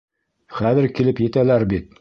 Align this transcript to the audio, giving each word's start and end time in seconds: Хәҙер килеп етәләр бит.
Хәҙер 0.61 0.89
килеп 1.01 1.23
етәләр 1.27 1.71
бит. 1.75 1.89